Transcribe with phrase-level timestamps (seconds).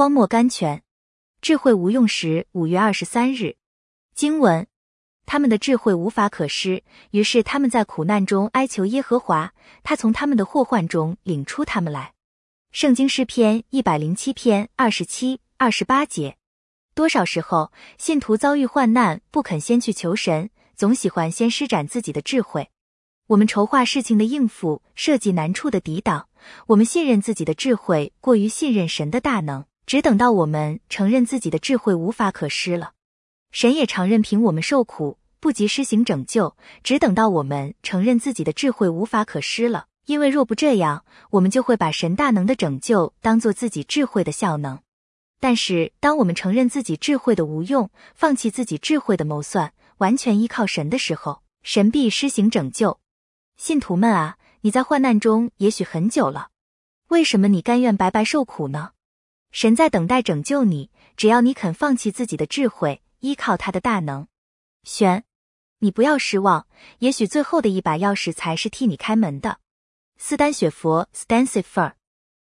[0.00, 0.82] 荒漠甘泉，
[1.42, 2.46] 智慧无用时。
[2.52, 3.56] 五月二十三日，
[4.14, 4.66] 经文：
[5.26, 9.52] 他们的智慧无法可施，于是他们在苦难中哀求耶和华，
[9.82, 12.14] 他从他们的祸患中领出他们来。
[12.72, 16.38] 圣经诗篇一百零七篇二十七、二十八节。
[16.94, 22.70] 多少时候，信徒遭遇患难，不肯先去求神，总喜欢先施展自己的智慧。
[23.26, 26.28] 我们筹划事情的应付，设计难处的抵挡。
[26.68, 29.66] 我们信任自己的智慧，过于信任神的大能。
[29.90, 32.92] 只等到我们承认自己的智慧无法可施了，
[33.50, 36.56] 神也常任凭我们受苦，不及施行拯救。
[36.84, 44.78] 只等到我们承认自己的智慧无法可施了，因为若不这样，我们就会把神大能的拯救当做自己智慧的效能。
[45.40, 53.00] 但是，当我们承认自己智慧的无用，放弃自己智慧的谋算，完全依靠神的时候，神必施行拯救。
[53.56, 56.50] 信徒们啊，你在患难中也许很久了，
[57.08, 58.92] 为什么你甘愿白白受苦呢？
[59.50, 64.28] 神在等待拯救你，只要你肯放弃自己的智慧，依靠他的大能。
[64.82, 65.24] 玄，
[65.80, 66.66] 你不要失望，
[67.00, 69.58] 也许最后的一把钥匙才是替你开门的。
[70.16, 71.94] 斯丹雪佛 （Stansifer）。